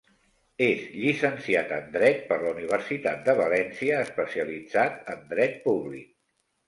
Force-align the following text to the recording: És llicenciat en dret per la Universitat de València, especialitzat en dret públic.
És 0.67 0.79
llicenciat 1.01 1.73
en 1.75 1.91
dret 1.97 2.23
per 2.31 2.39
la 2.45 2.53
Universitat 2.55 3.21
de 3.29 3.35
València, 3.43 4.01
especialitzat 4.07 5.13
en 5.17 5.23
dret 5.35 5.61
públic. 5.69 6.09